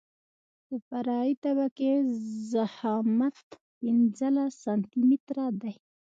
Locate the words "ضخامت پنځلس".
2.53-4.51